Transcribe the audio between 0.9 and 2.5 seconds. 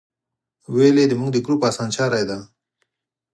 یې زموږ د ګروپ اسانچاری دی.